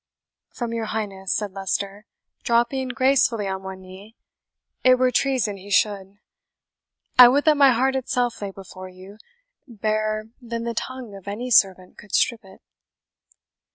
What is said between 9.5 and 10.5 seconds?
barer